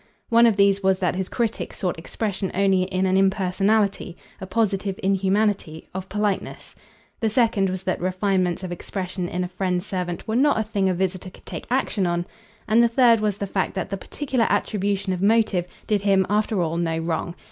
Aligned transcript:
One 0.29 0.47
of 0.47 0.55
these 0.57 0.81
was 0.81 0.97
that 0.97 1.15
his 1.15 1.29
critic 1.29 1.75
sought 1.75 1.99
expression 1.99 2.49
only 2.55 2.85
in 2.85 3.05
an 3.05 3.17
impersonality, 3.17 4.17
a 4.39 4.47
positive 4.47 4.99
inhumanity, 5.03 5.89
of 5.93 6.09
politeness; 6.09 6.73
the 7.19 7.29
second 7.29 7.69
was 7.69 7.83
that 7.83 8.01
refinements 8.01 8.63
of 8.63 8.71
expression 8.71 9.29
in 9.29 9.43
a 9.43 9.47
friend's 9.47 9.85
servant 9.85 10.27
were 10.27 10.35
not 10.35 10.57
a 10.57 10.63
thing 10.63 10.89
a 10.89 10.95
visitor 10.95 11.29
could 11.29 11.45
take 11.45 11.67
action 11.69 12.07
on; 12.07 12.25
and 12.67 12.81
the 12.81 12.87
third 12.87 13.19
was 13.21 13.37
the 13.37 13.45
fact 13.45 13.75
that 13.75 13.89
the 13.89 13.95
particular 13.95 14.47
attribution 14.49 15.13
of 15.13 15.21
motive 15.21 15.67
did 15.85 16.01
him 16.01 16.25
after 16.31 16.63
all 16.63 16.77
no 16.77 16.97
wrong. 16.97 17.35